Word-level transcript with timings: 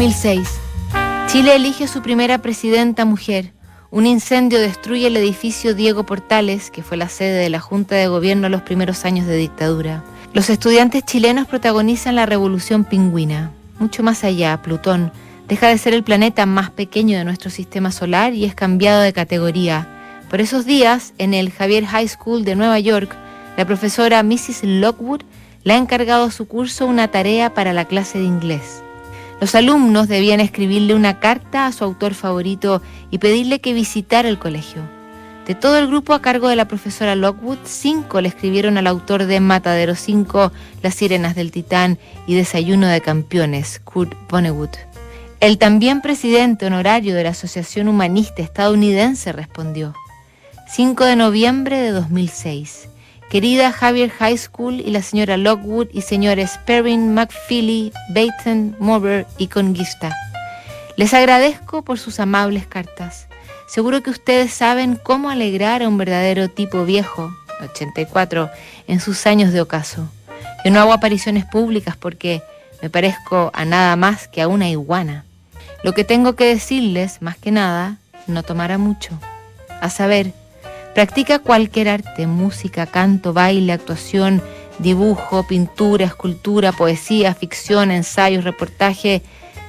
2006. 0.00 0.48
Chile 1.26 1.56
elige 1.56 1.86
su 1.86 2.00
primera 2.00 2.38
presidenta 2.38 3.04
mujer. 3.04 3.52
Un 3.90 4.06
incendio 4.06 4.58
destruye 4.58 5.08
el 5.08 5.16
edificio 5.18 5.74
Diego 5.74 6.06
Portales, 6.06 6.70
que 6.70 6.82
fue 6.82 6.96
la 6.96 7.10
sede 7.10 7.36
de 7.36 7.50
la 7.50 7.60
Junta 7.60 7.96
de 7.96 8.08
Gobierno 8.08 8.46
en 8.46 8.52
los 8.52 8.62
primeros 8.62 9.04
años 9.04 9.26
de 9.26 9.36
dictadura. 9.36 10.02
Los 10.32 10.48
estudiantes 10.48 11.04
chilenos 11.04 11.46
protagonizan 11.46 12.16
la 12.16 12.24
revolución 12.24 12.84
pingüina. 12.84 13.50
Mucho 13.78 14.02
más 14.02 14.24
allá, 14.24 14.62
Plutón 14.62 15.12
deja 15.48 15.68
de 15.68 15.76
ser 15.76 15.92
el 15.92 16.02
planeta 16.02 16.46
más 16.46 16.70
pequeño 16.70 17.18
de 17.18 17.24
nuestro 17.26 17.50
sistema 17.50 17.92
solar 17.92 18.32
y 18.32 18.46
es 18.46 18.54
cambiado 18.54 19.02
de 19.02 19.12
categoría. 19.12 19.86
Por 20.30 20.40
esos 20.40 20.64
días, 20.64 21.12
en 21.18 21.34
el 21.34 21.52
Javier 21.52 21.84
High 21.84 22.08
School 22.08 22.44
de 22.46 22.56
Nueva 22.56 22.78
York, 22.78 23.14
la 23.58 23.66
profesora 23.66 24.22
Mrs. 24.22 24.62
Lockwood 24.62 25.24
le 25.62 25.74
ha 25.74 25.76
encargado 25.76 26.24
a 26.24 26.30
su 26.30 26.48
curso 26.48 26.86
una 26.86 27.08
tarea 27.08 27.52
para 27.52 27.74
la 27.74 27.84
clase 27.84 28.16
de 28.16 28.24
inglés. 28.24 28.82
Los 29.40 29.54
alumnos 29.54 30.06
debían 30.06 30.40
escribirle 30.40 30.94
una 30.94 31.18
carta 31.18 31.66
a 31.66 31.72
su 31.72 31.82
autor 31.84 32.14
favorito 32.14 32.82
y 33.10 33.18
pedirle 33.18 33.60
que 33.60 33.72
visitara 33.72 34.28
el 34.28 34.38
colegio. 34.38 34.82
De 35.46 35.54
todo 35.54 35.78
el 35.78 35.86
grupo 35.86 36.12
a 36.12 36.20
cargo 36.20 36.48
de 36.48 36.56
la 36.56 36.68
profesora 36.68 37.16
Lockwood, 37.16 37.58
cinco 37.64 38.20
le 38.20 38.28
escribieron 38.28 38.76
al 38.76 38.86
autor 38.86 39.24
de 39.24 39.40
Matadero 39.40 39.94
5, 39.94 40.52
Las 40.82 40.94
Sirenas 40.94 41.34
del 41.34 41.50
Titán 41.50 41.98
y 42.26 42.34
Desayuno 42.34 42.86
de 42.86 43.00
Campeones, 43.00 43.80
Kurt 43.82 44.12
Vonnegut. 44.28 44.76
El 45.40 45.56
también 45.56 46.02
presidente 46.02 46.66
honorario 46.66 47.14
de 47.14 47.24
la 47.24 47.30
Asociación 47.30 47.88
Humanista 47.88 48.42
Estadounidense 48.42 49.32
respondió. 49.32 49.94
5 50.68 51.04
de 51.04 51.16
noviembre 51.16 51.80
de 51.80 51.90
2006. 51.92 52.88
Querida 53.30 53.70
Javier 53.70 54.10
High 54.10 54.38
School 54.38 54.80
y 54.80 54.90
la 54.90 55.02
señora 55.02 55.36
Lockwood 55.36 55.86
y 55.92 56.02
señores 56.02 56.58
Perrin, 56.66 57.14
McFeely, 57.14 57.92
Baton, 58.08 58.74
Mover 58.80 59.24
y 59.38 59.46
Conguista. 59.46 60.12
Les 60.96 61.14
agradezco 61.14 61.82
por 61.82 62.00
sus 62.00 62.18
amables 62.18 62.66
cartas. 62.66 63.28
Seguro 63.68 64.02
que 64.02 64.10
ustedes 64.10 64.52
saben 64.52 64.98
cómo 65.00 65.30
alegrar 65.30 65.80
a 65.80 65.88
un 65.88 65.96
verdadero 65.96 66.48
tipo 66.48 66.84
viejo, 66.84 67.30
84, 67.62 68.50
en 68.88 68.98
sus 68.98 69.24
años 69.28 69.52
de 69.52 69.60
ocaso. 69.60 70.08
Yo 70.64 70.72
no 70.72 70.80
hago 70.80 70.92
apariciones 70.92 71.44
públicas 71.44 71.96
porque 71.96 72.42
me 72.82 72.90
parezco 72.90 73.52
a 73.54 73.64
nada 73.64 73.94
más 73.94 74.26
que 74.26 74.42
a 74.42 74.48
una 74.48 74.68
iguana. 74.68 75.24
Lo 75.84 75.94
que 75.94 76.02
tengo 76.02 76.34
que 76.34 76.46
decirles, 76.46 77.22
más 77.22 77.36
que 77.36 77.52
nada, 77.52 77.98
no 78.26 78.42
tomará 78.42 78.76
mucho. 78.76 79.16
A 79.80 79.88
saber, 79.88 80.32
Practica 80.94 81.38
cualquier 81.38 81.88
arte, 81.88 82.26
música, 82.26 82.86
canto, 82.86 83.32
baile, 83.32 83.72
actuación, 83.72 84.42
dibujo, 84.78 85.46
pintura, 85.46 86.04
escultura, 86.06 86.72
poesía, 86.72 87.34
ficción, 87.34 87.90
ensayos, 87.90 88.44
reportaje, 88.44 89.22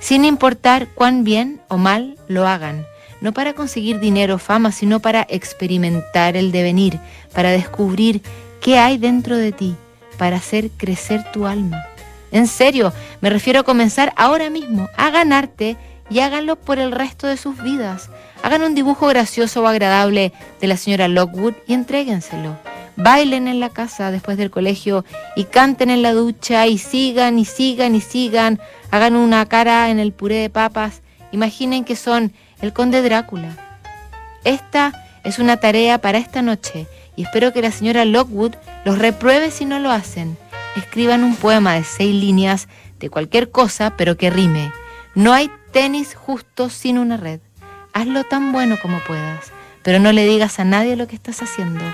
sin 0.00 0.24
importar 0.24 0.88
cuán 0.94 1.24
bien 1.24 1.60
o 1.68 1.76
mal 1.76 2.16
lo 2.28 2.46
hagan, 2.46 2.86
no 3.20 3.32
para 3.32 3.54
conseguir 3.54 3.98
dinero 3.98 4.36
o 4.36 4.38
fama, 4.38 4.70
sino 4.70 5.00
para 5.00 5.26
experimentar 5.28 6.36
el 6.36 6.52
devenir, 6.52 7.00
para 7.34 7.50
descubrir 7.50 8.22
qué 8.60 8.78
hay 8.78 8.96
dentro 8.96 9.36
de 9.36 9.50
ti, 9.50 9.74
para 10.18 10.36
hacer 10.36 10.70
crecer 10.70 11.24
tu 11.32 11.46
alma. 11.46 11.84
En 12.30 12.46
serio, 12.46 12.92
me 13.20 13.30
refiero 13.30 13.60
a 13.60 13.64
comenzar 13.64 14.12
ahora 14.16 14.50
mismo 14.50 14.88
a 14.96 15.10
ganarte 15.10 15.76
y 16.10 16.20
háganlo 16.20 16.56
por 16.56 16.78
el 16.78 16.92
resto 16.92 17.26
de 17.26 17.36
sus 17.36 17.62
vidas. 17.62 18.10
Hagan 18.42 18.62
un 18.62 18.74
dibujo 18.74 19.06
gracioso 19.06 19.62
o 19.62 19.66
agradable 19.66 20.32
de 20.60 20.66
la 20.66 20.76
señora 20.76 21.08
Lockwood 21.08 21.54
y 21.66 21.74
entréguenselo. 21.74 22.56
Bailen 22.96 23.46
en 23.46 23.60
la 23.60 23.68
casa 23.68 24.10
después 24.10 24.36
del 24.38 24.50
colegio 24.50 25.04
y 25.36 25.44
canten 25.44 25.90
en 25.90 26.02
la 26.02 26.12
ducha 26.12 26.66
y 26.66 26.78
sigan 26.78 27.38
y 27.38 27.44
sigan 27.44 27.94
y 27.94 28.00
sigan. 28.00 28.58
Hagan 28.90 29.16
una 29.16 29.46
cara 29.46 29.90
en 29.90 29.98
el 29.98 30.12
puré 30.12 30.36
de 30.36 30.50
papas. 30.50 31.02
Imaginen 31.30 31.84
que 31.84 31.96
son 31.96 32.32
el 32.60 32.72
conde 32.72 33.02
Drácula. 33.02 33.56
Esta 34.44 34.92
es 35.24 35.38
una 35.38 35.58
tarea 35.58 36.00
para 36.00 36.18
esta 36.18 36.42
noche 36.42 36.86
y 37.16 37.22
espero 37.22 37.52
que 37.52 37.62
la 37.62 37.70
señora 37.70 38.04
Lockwood 38.04 38.54
los 38.84 38.98
repruebe 38.98 39.50
si 39.50 39.64
no 39.64 39.78
lo 39.78 39.90
hacen. 39.90 40.36
Escriban 40.76 41.24
un 41.24 41.36
poema 41.36 41.74
de 41.74 41.84
seis 41.84 42.14
líneas 42.14 42.68
de 42.98 43.10
cualquier 43.10 43.50
cosa, 43.50 43.94
pero 43.96 44.16
que 44.16 44.30
rime. 44.30 44.72
No 45.14 45.32
hay 45.32 45.50
tenis 45.72 46.14
justo 46.14 46.70
sin 46.70 46.98
una 46.98 47.16
red. 47.16 47.40
Hazlo 47.92 48.24
tan 48.24 48.52
bueno 48.52 48.76
como 48.80 49.00
puedas, 49.00 49.52
pero 49.82 49.98
no 49.98 50.12
le 50.12 50.26
digas 50.26 50.60
a 50.60 50.64
nadie 50.64 50.96
lo 50.96 51.08
que 51.08 51.16
estás 51.16 51.42
haciendo. 51.42 51.84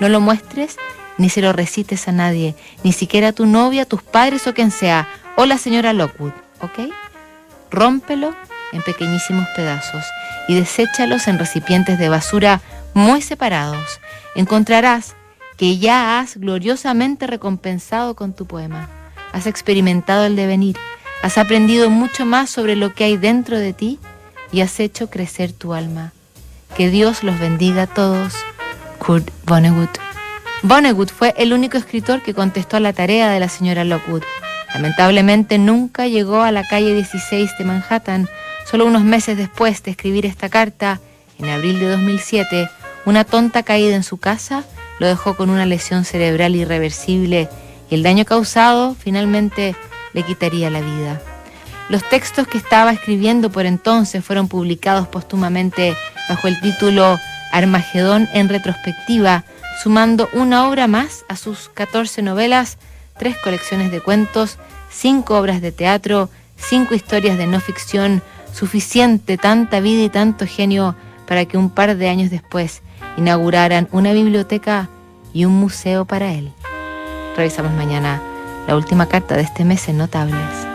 No 0.00 0.08
lo 0.08 0.20
muestres 0.20 0.76
ni 1.18 1.28
se 1.28 1.42
lo 1.42 1.52
recites 1.52 2.08
a 2.08 2.12
nadie, 2.12 2.54
ni 2.82 2.92
siquiera 2.92 3.28
a 3.28 3.32
tu 3.32 3.44
novia, 3.44 3.84
tus 3.84 4.02
padres 4.02 4.46
o 4.46 4.54
quien 4.54 4.70
sea, 4.70 5.06
o 5.36 5.44
la 5.44 5.58
señora 5.58 5.92
Lockwood, 5.92 6.32
¿ok? 6.62 6.90
Rómpelo 7.70 8.34
en 8.72 8.80
pequeñísimos 8.82 9.46
pedazos 9.54 10.04
y 10.48 10.54
deséchalos 10.54 11.28
en 11.28 11.38
recipientes 11.38 11.98
de 11.98 12.08
basura 12.08 12.62
muy 12.94 13.20
separados. 13.20 14.00
Encontrarás 14.34 15.14
que 15.58 15.76
ya 15.76 16.18
has 16.18 16.38
gloriosamente 16.38 17.26
recompensado 17.26 18.16
con 18.16 18.32
tu 18.32 18.46
poema. 18.46 18.88
Has 19.32 19.46
experimentado 19.46 20.24
el 20.24 20.36
devenir 20.36 20.76
Has 21.22 21.36
aprendido 21.36 21.90
mucho 21.90 22.24
más 22.24 22.48
sobre 22.48 22.76
lo 22.76 22.94
que 22.94 23.04
hay 23.04 23.16
dentro 23.16 23.58
de 23.58 23.72
ti 23.72 23.98
y 24.52 24.62
has 24.62 24.80
hecho 24.80 25.10
crecer 25.10 25.52
tu 25.52 25.74
alma. 25.74 26.12
Que 26.76 26.88
Dios 26.88 27.22
los 27.22 27.38
bendiga 27.38 27.82
a 27.82 27.86
todos. 27.86 28.34
Kurt 28.98 29.28
Vonnegut. 29.44 29.90
Vonnegut 30.62 31.10
fue 31.10 31.34
el 31.36 31.52
único 31.52 31.76
escritor 31.76 32.22
que 32.22 32.34
contestó 32.34 32.78
a 32.78 32.80
la 32.80 32.92
tarea 32.92 33.30
de 33.30 33.40
la 33.40 33.48
señora 33.48 33.84
Lockwood. 33.84 34.22
Lamentablemente 34.74 35.58
nunca 35.58 36.06
llegó 36.06 36.40
a 36.42 36.52
la 36.52 36.66
calle 36.66 36.94
16 36.94 37.50
de 37.58 37.64
Manhattan. 37.64 38.28
Solo 38.70 38.86
unos 38.86 39.02
meses 39.02 39.36
después 39.36 39.82
de 39.82 39.90
escribir 39.90 40.24
esta 40.26 40.48
carta, 40.48 41.00
en 41.38 41.48
abril 41.48 41.80
de 41.80 41.88
2007, 41.88 42.70
una 43.04 43.24
tonta 43.24 43.62
caída 43.62 43.96
en 43.96 44.04
su 44.04 44.18
casa 44.18 44.64
lo 45.00 45.06
dejó 45.06 45.34
con 45.34 45.50
una 45.50 45.66
lesión 45.66 46.04
cerebral 46.04 46.54
irreversible 46.54 47.48
y 47.90 47.94
el 47.94 48.02
daño 48.02 48.24
causado 48.24 48.94
finalmente 48.94 49.74
le 50.12 50.22
quitaría 50.22 50.70
la 50.70 50.80
vida. 50.80 51.20
Los 51.88 52.08
textos 52.08 52.46
que 52.46 52.58
estaba 52.58 52.92
escribiendo 52.92 53.50
por 53.50 53.66
entonces 53.66 54.24
fueron 54.24 54.46
publicados 54.46 55.08
póstumamente 55.08 55.96
bajo 56.28 56.46
el 56.46 56.60
título 56.60 57.18
Armagedón 57.50 58.28
en 58.32 58.48
retrospectiva, 58.48 59.44
sumando 59.82 60.28
una 60.32 60.68
obra 60.68 60.86
más 60.86 61.24
a 61.28 61.34
sus 61.34 61.68
14 61.68 62.22
novelas, 62.22 62.78
tres 63.18 63.36
colecciones 63.42 63.90
de 63.90 64.00
cuentos, 64.00 64.58
cinco 64.88 65.36
obras 65.36 65.60
de 65.60 65.72
teatro, 65.72 66.30
cinco 66.56 66.94
historias 66.94 67.36
de 67.38 67.48
no 67.48 67.58
ficción, 67.58 68.22
suficiente 68.52 69.36
tanta 69.36 69.80
vida 69.80 70.02
y 70.02 70.08
tanto 70.10 70.46
genio 70.46 70.94
para 71.26 71.44
que 71.44 71.58
un 71.58 71.70
par 71.70 71.96
de 71.96 72.08
años 72.08 72.30
después 72.30 72.82
inauguraran 73.16 73.88
una 73.90 74.12
biblioteca 74.12 74.88
y 75.32 75.44
un 75.44 75.54
museo 75.54 76.04
para 76.04 76.32
él. 76.34 76.52
Revisamos 77.36 77.72
mañana 77.72 78.22
la 78.70 78.76
última 78.76 79.06
carta 79.06 79.34
de 79.34 79.42
este 79.42 79.64
mes 79.64 79.88
en 79.88 79.98
Notables. 79.98 80.60